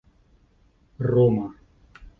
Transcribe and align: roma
roma 1.07 1.47